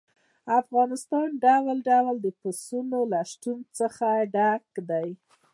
افغانستان 0.61 1.27
د 1.43 1.43
ډول 1.55 1.77
ډول 1.89 2.15
پسونو 2.41 2.99
له 3.11 3.21
شتون 3.31 3.57
څخه 3.79 4.07
ډک 4.35 4.65
دی. 4.89 5.09